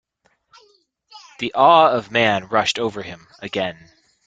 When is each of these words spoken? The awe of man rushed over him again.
The 1.37 1.53
awe 1.53 1.91
of 1.91 2.09
man 2.09 2.47
rushed 2.47 2.79
over 2.79 3.03
him 3.03 3.27
again. 3.37 3.91